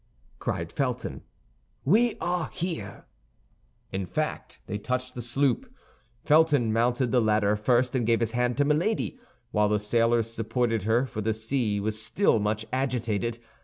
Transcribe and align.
cried 0.39 0.71
Felton; 0.71 1.21
"we 1.85 2.15
are 2.19 2.49
here." 2.51 3.05
In 3.91 4.07
fact, 4.07 4.59
they 4.65 4.79
touched 4.79 5.13
the 5.13 5.21
sloop. 5.21 5.71
Felton 6.25 6.73
mounted 6.73 7.11
the 7.11 7.21
ladder 7.21 7.55
first, 7.55 7.95
and 7.95 8.03
gave 8.07 8.19
his 8.19 8.31
hand 8.31 8.57
to 8.57 8.65
Milady, 8.65 9.19
while 9.51 9.69
the 9.69 9.77
sailors 9.77 10.33
supported 10.33 10.85
her, 10.85 11.05
for 11.05 11.21
the 11.21 11.33
sea 11.33 11.79
was 11.79 12.01
still 12.01 12.39
much 12.39 12.65
agitated. 12.73 13.37